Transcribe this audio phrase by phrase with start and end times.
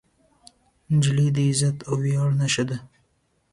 [0.93, 2.77] نجلۍ د عزت او ویاړ نښه ده.